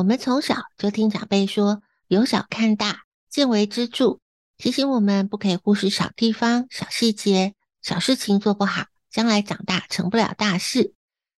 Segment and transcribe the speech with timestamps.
[0.00, 4.18] 我们从小就听长辈说“由小看大，见微知著”，
[4.56, 10.94] 提醒我们不可以忽视小地方、小细节、小事情做不好，将来长大成不了大事。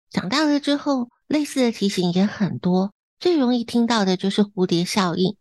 [0.09, 5.35] 长大了之后，类似的提醒也很多，最容易听到的就是蝴蝶效应。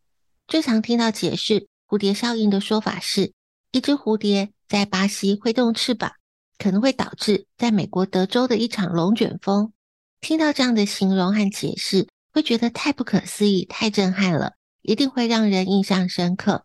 [0.49, 3.33] 最常听到解释蝴蝶效应的说法是：
[3.71, 6.11] 一只蝴蝶在巴西挥动翅膀，
[6.59, 9.73] 可能会导致在美国德州的一场龙卷风。
[10.21, 16.65] 听到这样的形容和解释，会觉得太不可思议、太震撼了，一定会让人印象深刻。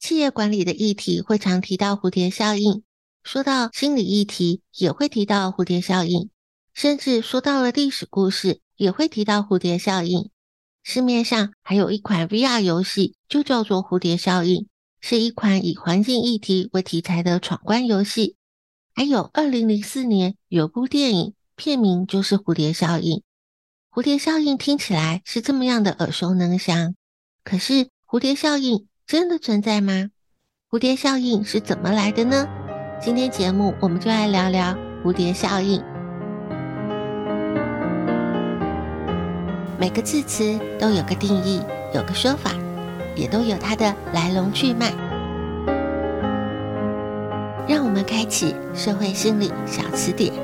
[0.00, 2.82] 企业管理的议题会常提到蝴蝶效应，
[3.22, 6.30] 说到心理议题也会提到蝴蝶效应，
[6.72, 10.30] 甚至说到了历史故事也会提到蝴蝶效应。
[10.82, 14.62] 市面上还有一款 VR 游戏，就叫做《蝴蝶效应》，
[15.00, 18.36] 是一款以环境议题为题材的闯关游戏。
[18.94, 23.18] 还有2004年有部电影，片名就是《蝴蝶效应》。
[23.94, 26.96] 蝴蝶效应听起来是这么样的耳熟能详，
[27.44, 30.10] 可是蝴蝶效应真的存在吗？
[30.68, 32.48] 蝴蝶效应是怎么来的呢？
[33.00, 35.80] 今天节目我们就来聊聊蝴蝶效应。
[39.78, 41.62] 每个字词都有个定义，
[41.94, 42.50] 有个说法，
[43.14, 44.90] 也都有它的来龙去脉。
[47.68, 50.43] 让我们开启社会心理小词典。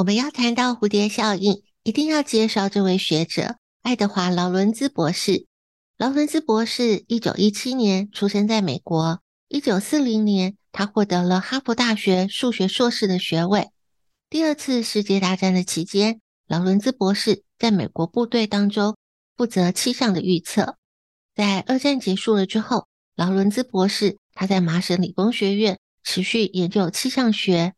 [0.00, 5.46] 我们要谈到蝴蝶效应，一定要介绍这位学者爱德华·劳伦兹博士。
[5.98, 13.68] 劳伦兹博士一九一七年出生在美国，一九四零年他获得了哈佛大学数学硕士的学位。
[14.30, 18.96] 第二次世界大战的期间，劳伦兹博士在美国部队当中
[19.36, 20.78] 负责气象的预测。
[21.34, 27.74] 在二战结束了之后，劳伦兹博士他在麻省理工学院持续研究气象学。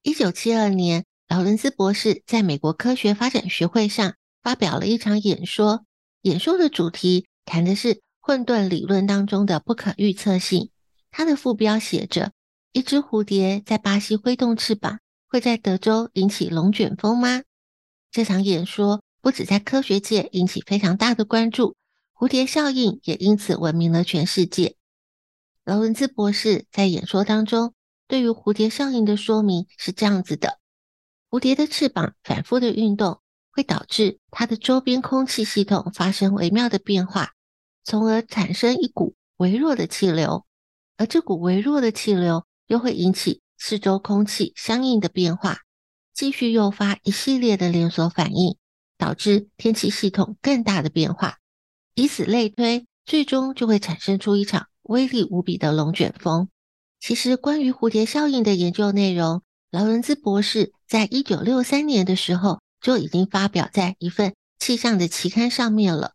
[0.00, 1.04] 一九七二年。
[1.30, 5.86] 劳伦斯博士在美国科学发展学会上发表了一场演说，
[6.22, 10.70] 演说的主题谈的是混沌理论当中的不可预测性。
[11.12, 12.32] 他的副标写着
[12.74, 14.98] ：“一只蝴蝶在巴西挥动翅膀，
[15.28, 17.42] 会在德州引起龙卷风吗？”
[18.10, 21.76] 这场演说不止在科学界引起非常大的关注，
[22.12, 24.74] 蝴蝶效应也因此闻名了全世界。
[25.64, 27.72] 劳伦斯博士在演说当中
[28.08, 30.58] 对于蝴蝶效应的说明是这样子的。
[31.30, 33.20] 蝴蝶的翅膀反复的运动，
[33.52, 37.34] 会导致它的周边空气系统发生微妙的变化，
[37.84, 40.44] 从而产生一股微弱的气流，
[40.96, 45.58] 而这股微弱的气流又会引起四周空气相应的变化，
[46.12, 48.56] 继续诱发一系列的连锁反应，
[48.98, 51.38] 导致天气系统更大的变化，
[51.94, 56.48] 以此类推，最终就会产生出一场威力无比的龙卷风。
[56.98, 66.14] 其实，关于蝴蝶效应的研究内容，劳伦兹博士在一九六三年的时候就已经发表在一份气象的期刊上面了。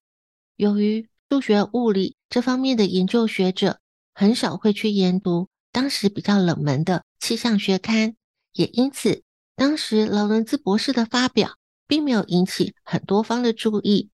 [0.57, 3.79] 由于数学、物理这方面的研究学者
[4.13, 8.17] 很少会去研读当时比较冷门的气象学刊，
[8.51, 9.23] 也因此
[9.55, 11.55] 当时劳伦兹博士的发表
[11.87, 14.09] 并没有引起很多方的注意。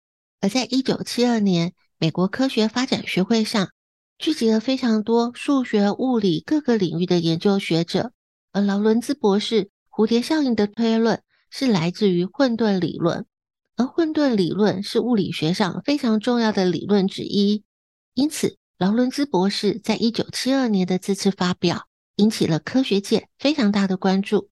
[0.41, 3.69] 而在一九七二年，美国科学发展学会上，
[4.17, 8.11] 聚集了非常多数学、物理各个领域的研究学者。
[8.51, 13.25] 而劳伦兹博士蝴蝶效应的推论是来自于混沌理论，
[13.77, 17.63] 而混沌理论是物理学上非常重要的理论之一。
[18.13, 24.51] 因此，劳伦兹博士在一九七二年的这次发表引起了科学界非常大的关注。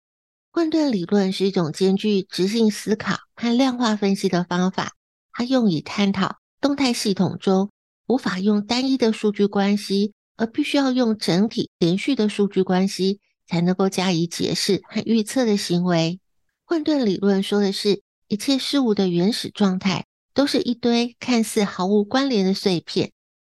[0.52, 4.94] 混沌理论是一种兼具直性思考和量化分析的方法，
[5.32, 7.70] 它用以探讨动态系统中
[8.08, 16.20] 无法用单一的数据关系，而必须要用整体连续的数据关系才能够加以解释和预测的行为。
[16.66, 23.12] 混沌理论说的是，一切事物的原始状态都是一堆看似毫无关联的碎片，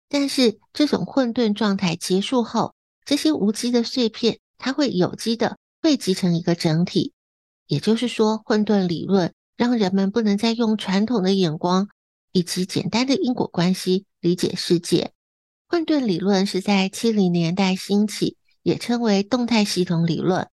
[0.10, 2.74] 但是这种混沌状态结束后，
[3.06, 7.14] 这些无机的碎片它会有机的汇集成一个整体。
[7.68, 11.88] 也就是说，混沌理论让人们不能再用传统的眼光
[12.32, 15.12] 以及简单的因果关系理解世界。
[15.68, 20.50] 混沌理论是在七零年代兴起，也称为动态系统理论。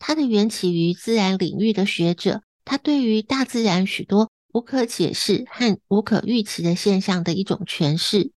[0.00, 8.32] 它的缘起于自然领域的学者，他对于大自然许多无可解释和无可预期的现象的一种诠释。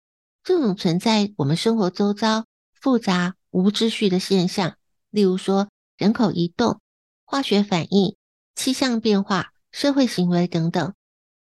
[0.42, 4.76] 这种存在我们生活周遭复杂无秩序的现象，
[5.10, 6.80] 例如说人口移动、
[7.24, 8.16] 化学反应、
[8.56, 10.92] 气象变化、社会行为等等。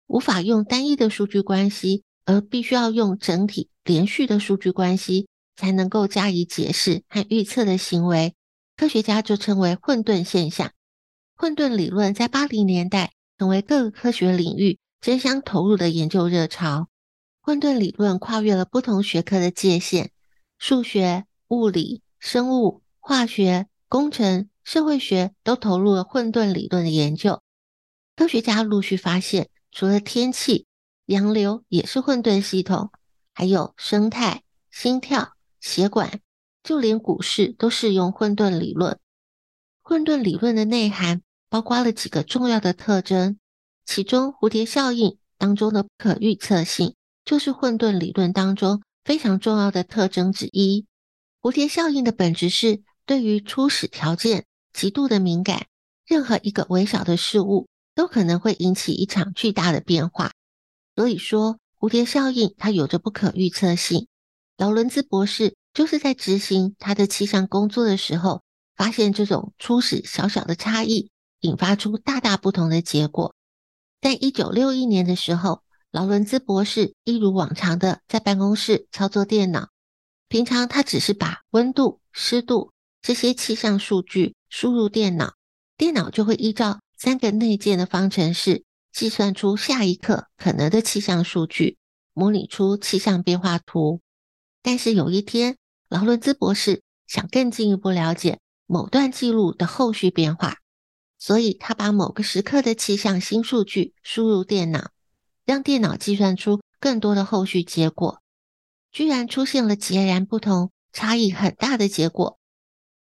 [0.06, 5.26] 无法用单一的数据关系，而必须要用整体连续的数据关系
[5.56, 8.34] 才能够加以解释和预测的行为，
[8.76, 10.72] 科学家就称为混沌现象。
[11.34, 16.88] 混沌理论在八零年代成为各个科学领域争相投入的研究热潮。
[17.40, 20.10] 混沌理论跨越了不同学科的界限，
[20.58, 27.42] 数学、物理、生物、化学、工程、社会学都投入了混沌理论的研究。
[28.14, 29.48] 科学家陆续发现。
[29.72, 30.64] 除了天气、
[31.04, 32.90] 洋流也是混沌系统，
[33.34, 35.35] 还有生态、心跳、
[35.66, 36.20] 血管，
[36.62, 39.00] 就连股市都适用混沌理论。
[39.82, 43.38] 混沌理论的内涵包括了几个重要的特征，
[43.84, 50.86] 其中蝴蝶效应当中的不可预测性就是混沌理论当中非常重要的特征之一。
[51.42, 55.66] 蝴蝶效应的本质是对于初始条件极度的敏感，
[56.06, 57.66] 任何一个微小的事物。
[57.96, 60.32] 都可能会引起一场巨大的变化，
[60.94, 64.06] 所以说蝴蝶效应它有着不可预测性。
[64.56, 68.42] 劳伦兹博士就是在执行他的气象工作的时候，
[68.74, 71.10] 发现这种初始小小的差异，
[71.40, 73.34] 引发出大大不同的结果。
[74.00, 79.68] 在一九六一年的时候，劳伦兹博士一如往常的在办公室操作电脑，
[80.28, 85.34] 平常他只是把温度、湿度这些气象数据输入电脑，
[85.76, 91.76] 电脑就会依照三个内建的方程式计算出下一刻可能的气象数据，
[92.14, 94.00] 模拟出气象变化图。
[94.66, 95.58] 但是有一天，
[95.88, 100.56] 劳伦兹博士想更进一步了解某段记录的后续变化，
[101.20, 104.90] 所以他把某个时刻的气象新数据输入电脑，
[105.44, 108.20] 让电脑计算出更多的后续结果，
[108.90, 112.40] 居然出现了截然不同、差异很大的结果。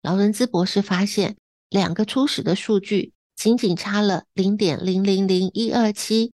[0.01, 1.37] 劳伦兹博士发现，
[1.69, 3.13] 两个初始的数据。
[3.37, 6.33] 仅仅差了零点零零零一二七，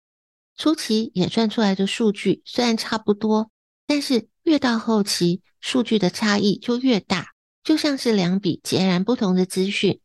[0.56, 3.50] 初期演算出来的数据虽然差不多，
[3.86, 7.28] 但是越到后期，数据的差异就越大，
[7.62, 10.00] 就像是两笔截然不同的资讯，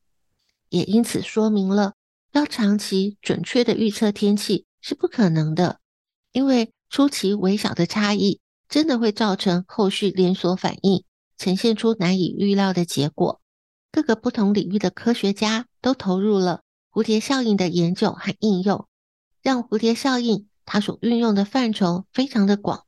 [0.70, 1.94] 也因此说明了
[2.32, 5.80] 要长期准确的预测天气是不可能的，
[6.32, 11.04] 因为初期微小的差异真的会造成后续连锁反应，
[11.38, 13.42] 呈现出难以预料的结果。
[13.92, 16.62] 各个不同领域的科学家都投入了。
[16.92, 18.88] 蝴蝶效应的研究和应用，
[19.42, 22.85] 让蝴蝶效应它所运用的范畴非常的广，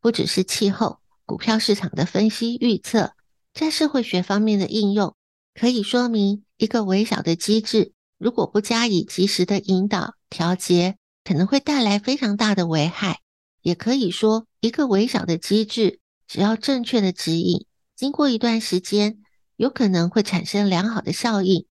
[0.00, 3.12] 不只是气候、股票市场的分析预测，
[3.52, 5.14] 在社会学方面的应用，
[5.54, 13.20] 可以说明一个微小的机制，如果不加以及时的引导调节，可能会带来非常大的危害。
[13.62, 19.18] 也可以说，一个微小的机制，只要正确的指引，经过一段时间，
[19.56, 21.66] 有可能会产生良好的效应。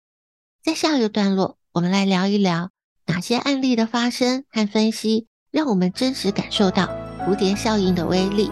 [0.63, 1.57] 在下一个段落。
[1.71, 2.71] 我们来聊一聊
[3.05, 6.89] 哪些案例的发生和分析，让我们真实感受到
[7.29, 8.49] 蝴蝶效应的威力。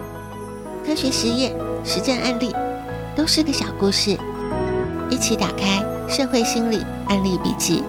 [0.86, 1.52] 科学实验、
[1.84, 2.54] 实战案例
[3.16, 4.16] 都是个小故事，
[5.10, 6.76] 一起打开《社会心理
[7.08, 7.80] 案例笔记》。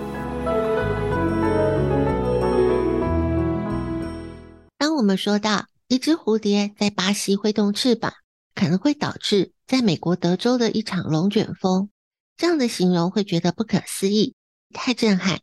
[4.80, 8.12] 当我们说到一只蝴蝶在巴西挥动翅膀，
[8.56, 11.90] 可能会导致在美国德州的一场龙卷风，
[12.36, 14.34] 这样的形容会觉得不可思议。
[14.74, 15.42] 太震撼！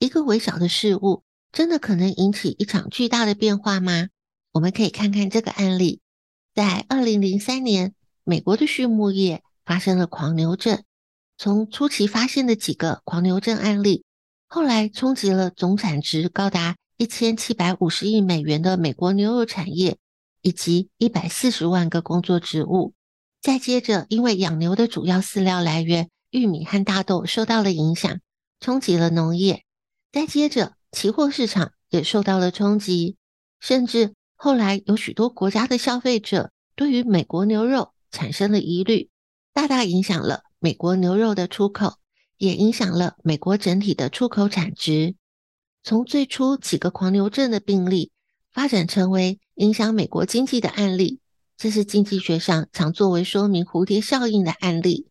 [0.00, 4.08] 一个微小的事物，真的可能引起一场巨大的变化吗？
[4.58, 6.00] 我们可以看看这个案例。
[6.52, 10.82] 在二零零三年，美国的畜牧业发生了狂牛症。
[11.36, 14.02] 从初期发现的几个狂牛症案例，
[14.48, 19.96] 后来冲击了总产值高达一千七百五十亿美元的美国牛肉产业，
[20.42, 22.94] 以及一百四十万个工作职务。
[23.40, 28.18] 再接着，因为养牛的主要饲料来源玉米和大豆受到了影响，
[28.58, 29.62] 冲击了农业。
[30.10, 33.16] 再接着，期货市场也受到了冲击，
[33.60, 39.10] 甚至后来有许多国家的消费者对于美国牛肉产生了疑虑，
[39.52, 41.94] 大大影响了美国牛肉的出口，
[42.36, 45.16] 也影响了美国整体的出口产值。
[45.82, 48.12] 从最初几个狂牛症的病例，
[48.52, 51.18] 发展成为影响美国经济的案例。
[51.56, 55.08] 这是经济学上常作为说明蝴蝶效应的案例。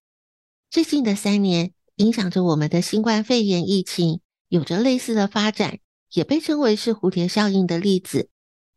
[0.70, 5.80] 最近的三年，影响着我们的新冠肺炎疫情，有着类似的发展，
[6.14, 8.30] 也被称为是蝴蝶效应的例子。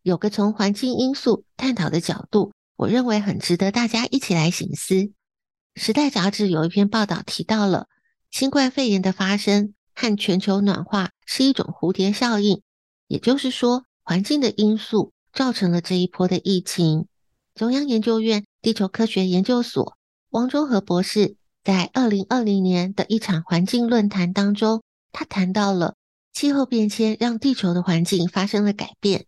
[0.03, 4.95] 有个从环境因素探讨的角度，我认为很值得大家一起来醒思。
[5.77, 7.87] 《时代》杂志有一篇报道提到了
[8.31, 12.63] 新冠肺炎的发生和全球暖化是一种蝴蝶效应，
[13.07, 17.07] 也就是说，环境的因素造成了这一波的疫情。
[17.55, 19.97] 中央研究院地球科学研究所
[20.31, 25.95] 汪中和博士在二零二零年的一场环境论坛当中，他谈到了
[26.33, 29.27] 气候变迁让地球的环境发生了改变，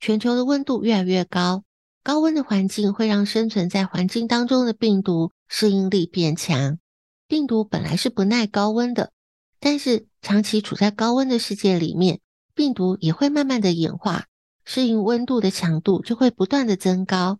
[0.00, 1.64] 全球的温度越来越高，
[2.02, 6.78] 高温的环境会让生存在环境当中的病毒适应力变强。
[7.26, 9.12] 病毒本来是不耐高温的，
[9.58, 12.20] 但是长期处在高温的世界里面，
[12.54, 14.26] 病毒也会慢慢的演化，
[14.64, 17.38] 适应温度的强度就会不断的增高。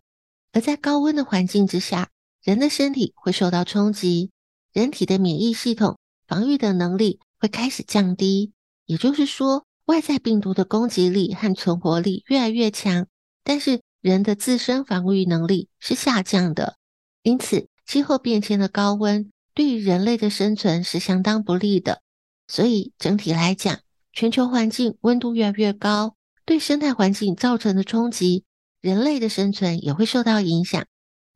[0.53, 2.11] 而在高温的环境之下，
[2.43, 4.31] 人的身体会受到冲击，
[4.73, 8.53] 人体的免疫系统防御的能力会开始降低。
[8.87, 13.07] 也就是说，外在病毒的攻击力和存活力越来越强，
[13.43, 16.77] 但是人的自身防御能力是下降的。
[17.23, 22.01] 因此，气候变迁的高温对于人类的生存是相当不利的。
[22.47, 23.81] 所以，整体来讲，
[24.13, 28.45] 全球环境温度越来越高，对生态环境造成的冲击。
[28.81, 30.85] 人类的生存也会受到影响，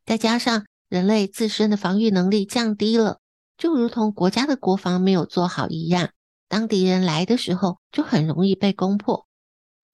[0.05, 3.21] 再加上人类自身的防御能力降低了，
[3.57, 6.11] 就如同国家的国防没有做好一样，
[6.49, 9.27] 当敌人来的时候，就很容易被攻破。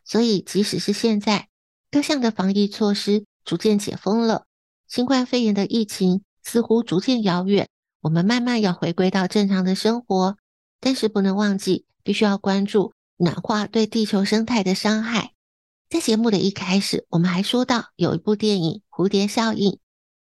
[0.04, 1.48] 所以，即使是现在，
[1.90, 4.46] 各项的防疫措施逐渐解封了，
[4.86, 7.68] 新冠肺炎的疫情似乎逐渐遥远，
[8.02, 10.36] 我们慢慢要回归到正常的生活，
[10.80, 15.32] 但是不能忘记，必须要关注暖化对地球生态的伤害。
[15.88, 19.72] 在节目的一开始，我们还说到有一部电影《蝴蝶效应》。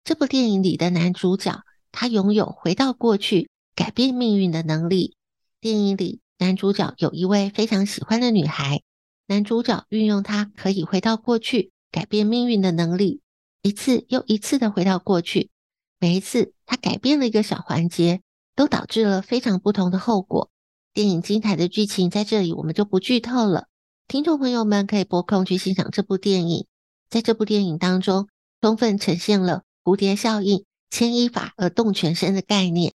[0.03, 5.15] 这部电影里的男主角，他拥有回到过去改变命运的能力。
[5.61, 8.81] 电影里，男主角有一位非常喜欢的女孩，
[9.27, 13.21] 男主角运用他可以回到过去改变命运的能力，
[13.61, 15.51] 一次又一次的回到过去。
[15.99, 18.21] 每一次他改变了一个小环节，
[18.55, 20.49] 都导致了非常不同的后果。
[20.95, 23.67] 电影精彩的剧情在这里我们就不剧透了。
[24.07, 26.65] 听众朋友们可以拨空去欣赏这部电影，
[27.07, 28.27] 在这部电影当中，
[28.61, 32.93] 充分呈现了蝴蝶效应、牵一发而动全身的概念。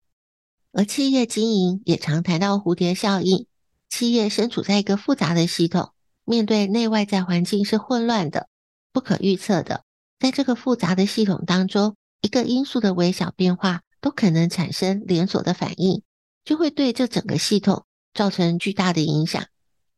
[0.76, 3.46] 而企业经营也常谈到蝴蝶效应。
[3.88, 5.92] 企业身处在一个复杂的系统，
[6.24, 8.48] 面对内外在环境是混乱的、
[8.92, 9.84] 不可预测的。
[10.18, 16.02] 在这个复杂的系统当中，一个因素的微小变化都可能产生连锁的反应，
[16.44, 19.46] 就会对这整个系统造成巨大的影响。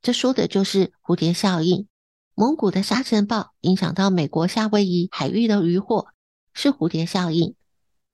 [0.03, 1.87] 这说的就是蝴蝶效应。
[2.35, 6.09] 蒙古的沙尘暴影响到美国夏威夷海域的渔获，
[6.53, 7.55] 是蝴蝶效应。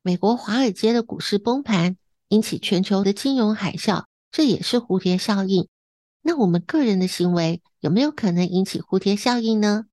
[0.00, 1.96] 美国华尔街的股市崩盘，
[2.32, 5.68] 引起全球的金融海啸，这也是蝴蝶效应。
[6.22, 9.84] 那我们个人的行为有没有可能引起蝴蝶效应呢？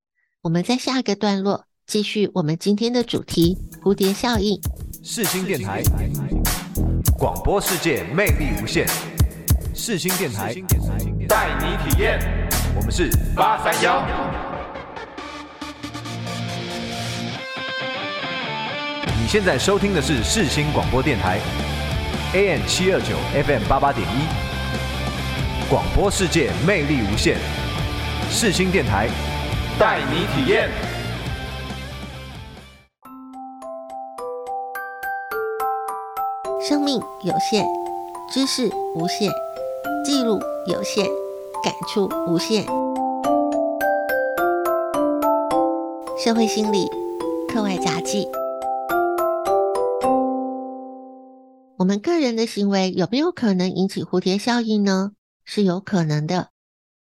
[0.41, 4.57] 我们在下一个段落继续我们今天的主题：蝴蝶效应。
[5.03, 5.83] 世新电台，
[7.17, 8.87] 广播世界魅力无限。
[9.75, 10.55] 世新电台
[11.27, 12.21] 带你体验，
[12.73, 14.01] 我们是八三幺。
[19.21, 21.37] 你现在收听的是世新广播电台
[22.33, 24.49] ，AM 七二九 FM 八八点一。
[25.69, 27.37] 广播世界魅力无限，
[28.29, 29.07] 世新电台
[29.79, 30.69] 带你体验。
[36.61, 37.65] 生命有限，
[38.31, 39.31] 知识无限。
[40.05, 41.05] 记录有限，
[41.63, 42.63] 感触无限。
[46.17, 46.87] 社会心理
[47.51, 48.27] 课外杂记。
[51.79, 55.13] 我们个人的行为有没有可能引起蝴蝶效应呢？
[55.45, 56.49] 是有可能的。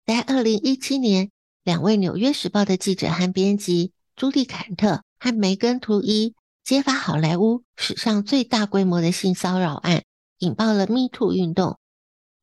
[0.07, 1.31] 在二零一七年，
[1.63, 10.05] 两位《纽约时报》的记者和编辑朱莉·坎特和梅根·图伊揭发好莱坞史上最大规模的性骚扰案，
[10.39, 11.79] 引爆了 Me Too 运动。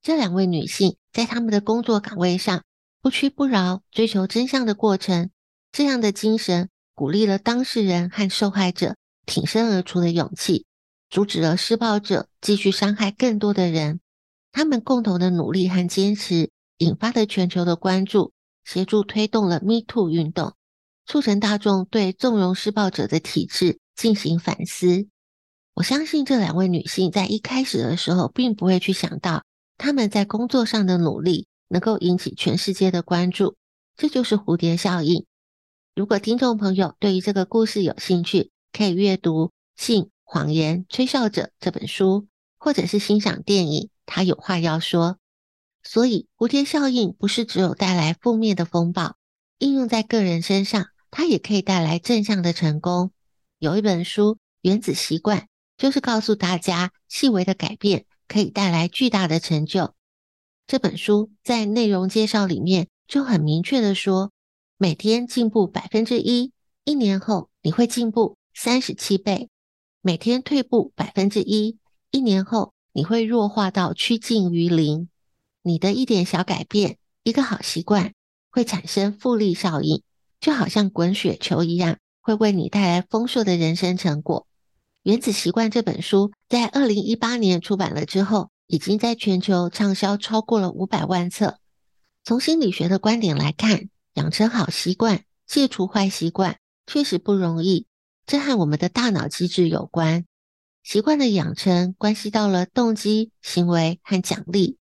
[0.03, 2.61] 这两位女性在他们的工作岗位上
[3.01, 5.31] 不屈不挠，追求真相的过程，
[5.71, 10.67] 这样的精神鼓励了当事人和受害者挺身而出的勇气，
[11.09, 13.99] 阻止了施暴者继续伤害更多的人。
[14.51, 20.53] 他们共同的努力和坚持，引发了全球的关注，协助推动了 Me Too 运动，
[21.05, 25.07] 促成大众对纵容施暴者的体制进行反思。
[25.75, 29.43] 我相信这两位女性在一开始的时候，并不会去想到
[29.77, 33.55] 他们在工作上的努力能够引起全世界的关注，
[33.95, 35.25] 这就是蝴蝶效应。
[35.95, 42.27] 如果听众朋友对于这个故事有兴趣，可以阅读《性、谎言、吹哨者》这本书，
[42.59, 43.89] 或者是欣赏电影。
[44.05, 45.17] 他有话要说，
[45.81, 49.15] 所以蝴蝶效应不是只有带来负面的风暴，
[49.57, 53.11] 应用在个人身上，它也可以带来正向的成功。
[53.57, 55.39] 有一本书《原子习惯》，
[55.79, 59.95] 就是告诉大家，细微的改变可以带来巨大的成就。
[60.67, 64.31] 这本书在内容介绍里面就很明确的说，
[64.77, 66.51] 每天进步百分之一，
[66.83, 69.47] 一年后你会进步三十七倍；
[70.01, 71.77] 每天退步百分之一，
[72.11, 72.73] 一年后。
[72.91, 75.09] 你会弱化到趋近于零。
[75.61, 78.13] 你的一点小改变，一个好习惯，
[78.49, 80.01] 会产生复利效应，
[80.41, 84.41] 就好像滚雪球一样，会为你带来丰硕的人生成果。
[85.03, 91.59] 《原子习惯》这本书在二零一八年出版了之后，已经在全球畅销超过了五百万册。
[92.23, 97.85] 从心理学的观点来看，养成好习惯，戒除坏习惯，确实不容易。
[98.29, 100.23] 这和我们的大脑机制有关。
[100.83, 104.77] 习惯的养成关系到了动机、行为和奖励。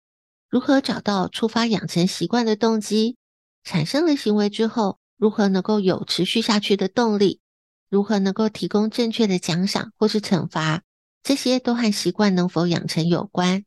[0.47, 3.17] 如何找到触发养成习惯的动机？
[3.65, 7.41] 产生了行为之后，如何能够有持续下去的动力？
[7.89, 10.83] 如何能够提供正确的奖赏或是惩罚？
[11.21, 13.59] 这些都和习惯能否养成有关。《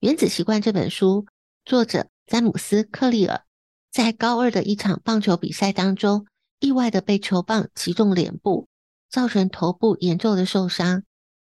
[0.00, 1.24] 原子习惯》这本书，
[1.64, 3.44] 作者詹姆斯·克利尔
[3.90, 6.26] 在高二的一场棒球比赛当中，
[6.60, 8.68] 意外的被球棒击中脸部，
[9.10, 11.02] 造成头部严重的受伤。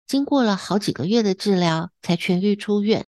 [0.07, 3.05] 经过了好几个月的治疗，才痊愈出院。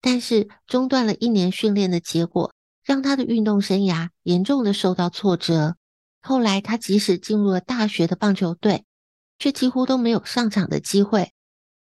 [0.00, 5.76] 但是中断了一年训练的结果，让他的运动生涯严重的受到挫折。
[6.20, 8.84] 后来他即使进入了大学的棒球队，
[9.38, 11.32] 却几乎都没有上场的机会。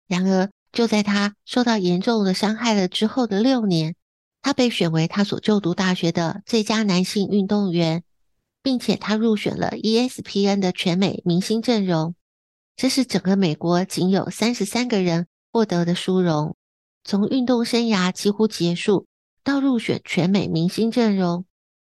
[0.09, 3.95] 然而，就在他受到严重的伤害了之后的六年，
[4.43, 8.03] 他被选为他所就读大学的最佳男性运动员，
[8.63, 12.15] 并且他入选了 ESPN 的全美明星阵容。
[12.77, 16.57] 这是整个美国仅有三十三个人获得的殊荣。
[17.05, 19.07] 从运动生涯几乎结束
[19.43, 21.45] 到入选全美明星阵容，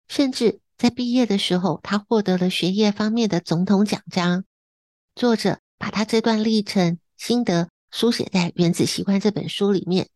[0.09, 4.45] 甚至在毕业的时候，他获得了学业方面的总统奖章。
[5.15, 10.09] 作者把他这段历程心得书写在《原子习惯》这本书里面。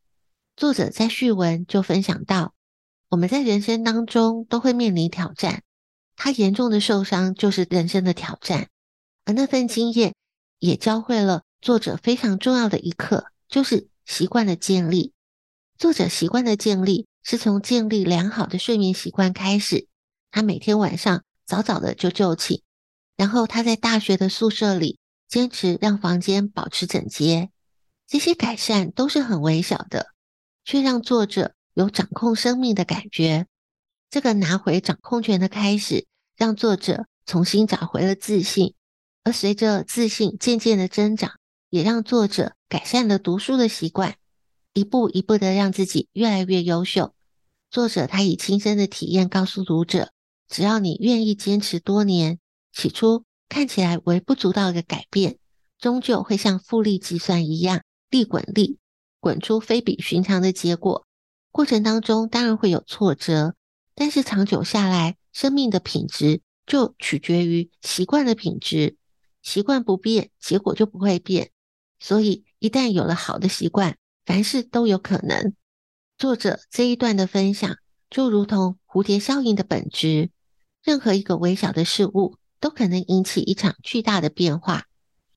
[0.56, 2.52] 作者在序文就分享到，
[3.11, 5.62] 我们在人生当中都会面临挑战，
[6.20, 8.68] 他严重的受伤就是人生的挑战，
[9.24, 10.14] 而那份经验。
[10.59, 15.12] 也教会了作者非常重要的一课，就是习惯的建立。
[15.78, 19.87] 作者习惯的建立是从建立良好的睡眠习惯开始。
[20.33, 22.62] 他每天晚上早早的就就寝，
[23.16, 27.50] 然后他在大学的宿舍里坚持让房间保持整洁。
[28.09, 30.09] 这些改善都是很微小的，
[30.64, 33.46] 却让作者有掌控生命的感觉。
[34.11, 38.75] 这个拿回掌控权的开始，让作者重新找回了自信。
[39.23, 41.33] 而随着自信渐渐的增长，
[41.68, 44.16] 也让作者改善了读书的习惯，
[44.73, 47.12] 一步一步的让自己越来越优秀。
[47.71, 50.12] 作者他以亲身的体验告诉读者，
[50.49, 52.38] 只要你愿意坚持多年，
[52.73, 55.38] 起初看起来微不足道的改变，
[55.79, 58.79] 终究会像复利计算一样，利滚利，
[59.21, 61.05] 滚出非比寻常的结果。
[61.53, 63.55] 过程当中当然会有挫折，
[64.00, 68.96] 但是长久下来，生命的品质就取决于习惯的品质。
[69.42, 71.50] 习惯不变，结果就不会变。
[71.98, 75.52] 所以，一旦有了好的习惯，凡事都有可能。
[76.16, 77.76] 作者这一段的分享，
[78.08, 80.30] 就如同蝴蝶效应的本质，
[80.84, 84.84] 任何一个微小的事物，都可能引起一场巨大的变化。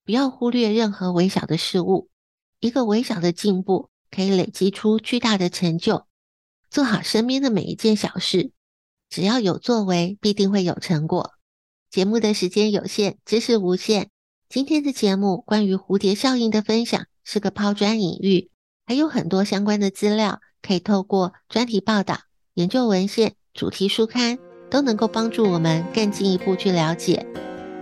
[0.06, 2.10] 不要忽略任何微小的事物，
[2.60, 6.06] 一个微小的进步，可以累积出巨大的成就。
[6.72, 8.52] 做好身边的每一件小事，
[9.10, 11.34] 只要有作为，必定会有成果。
[11.90, 14.10] 节目的时间有限，知识无限。
[14.48, 18.50] 今天的节目关于蝴蝶效应的分享是个抛砖引玉，
[18.86, 22.20] 还有很多相关的资料可以透过专题报道、
[22.54, 27.28] 研究文献、主题书刊都能够帮助我们更进一步去了解。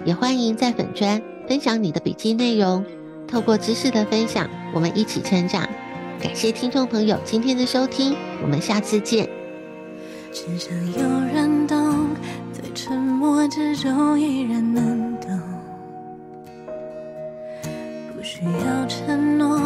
[0.04, 2.84] 也欢迎在粉专分享你的笔记内容。
[3.28, 5.70] 透过知识的分享，我们一起成长。
[6.22, 9.28] 感谢听众朋友今天的收听，我们下次见。
[10.34, 11.02] 只想有
[11.34, 12.08] 人懂，
[12.52, 15.30] 在沉默之中依然能懂。
[17.64, 19.58] 不需要承诺，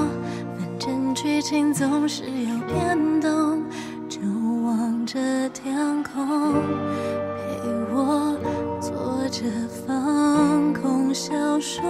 [0.56, 3.64] 反正剧情总是要变动。
[4.08, 4.20] 就
[4.64, 8.38] 望着天空，陪我
[8.80, 9.44] 做着
[9.88, 11.84] 放空小说，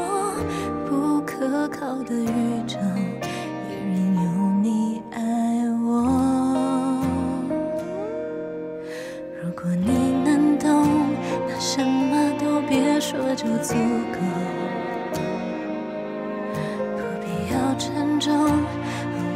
[0.87, 2.77] 不可靠的宇宙。
[13.35, 14.19] 就足够，
[16.95, 18.31] 不必要沉重。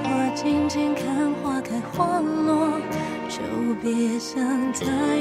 [0.03, 2.79] 我静静看花开花落，
[3.27, 3.41] 就
[3.81, 4.39] 别想
[4.73, 5.16] 太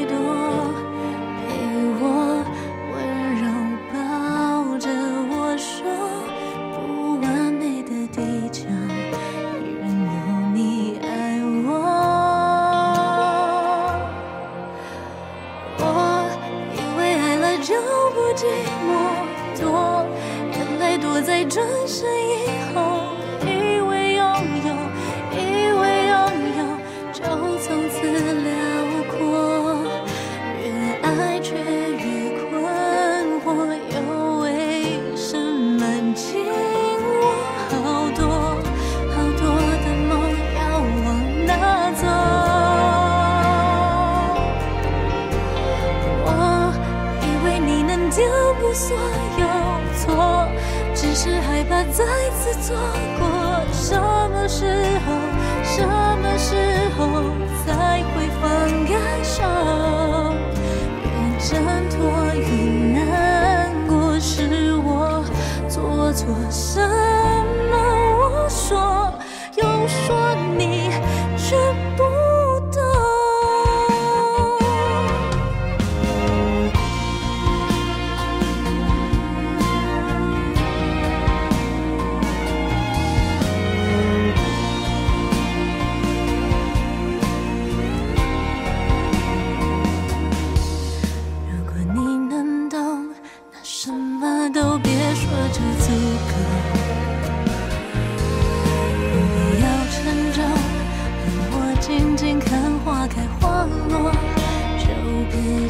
[48.77, 49.47] 所有
[49.97, 50.47] 错，
[50.95, 52.05] 只是害怕再
[52.39, 52.77] 次错
[53.19, 53.27] 过，
[53.73, 54.67] 什么时
[55.07, 55.15] 候？
[55.65, 56.55] 什么时
[56.97, 57.33] 候
[57.65, 58.45] 才会放
[58.85, 59.43] 开手？
[61.03, 61.07] 越
[61.41, 61.49] 挣
[61.89, 61.97] 脱
[62.35, 62.45] 越
[63.01, 65.25] 难过，是我
[65.67, 66.79] 做错什
[67.71, 67.75] 么？
[68.19, 69.06] 我说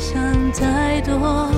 [0.07, 1.51] 想太多。